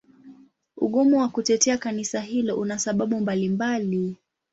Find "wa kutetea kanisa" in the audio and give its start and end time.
1.19-2.21